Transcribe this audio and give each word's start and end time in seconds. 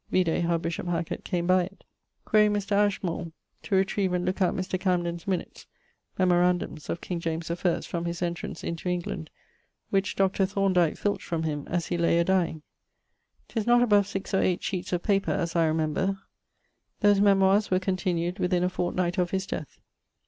Vide 0.09 0.41
how 0.41 0.57
bishop 0.57 0.87
Hacket 0.87 1.23
came 1.23 1.45
by 1.45 1.61
it. 1.61 1.83
Quaere 2.25 2.49
Mr. 2.49 2.71
Ashmole 2.71 3.31
to 3.61 3.75
retrive 3.75 4.13
and 4.13 4.25
looke 4.25 4.41
out 4.41 4.55
Mr. 4.55 4.79
Camden's 4.79 5.27
minutes 5.27 5.67
(memorandums) 6.17 6.89
of 6.89 7.01
King 7.01 7.19
James 7.19 7.51
I 7.51 7.81
from 7.81 8.05
his 8.05 8.23
entrance 8.23 8.63
into 8.63 8.89
England, 8.89 9.29
which 9.91 10.15
Dr. 10.15 10.47
Thorndyke[XXXVII.] 10.47 10.97
filched 10.97 11.25
from 11.27 11.43
him 11.43 11.67
as 11.67 11.85
he 11.89 11.99
lay 11.99 12.17
a 12.17 12.23
dyeing. 12.23 12.63
'Tis 13.49 13.67
not 13.67 13.83
above 13.83 14.07
6 14.07 14.33
or 14.33 14.39
8 14.41 14.59
sheetes 14.59 14.91
of 14.91 15.03
paper, 15.03 15.29
as 15.33 15.55
I 15.55 15.65
remember. 15.67 16.17
Those 17.01 17.21
memoires 17.21 17.69
were 17.69 17.77
continued 17.77 18.39
within 18.39 18.63
a 18.63 18.69
fortnight 18.69 19.19
of 19.19 19.29
his 19.29 19.45
death. 19.45 19.79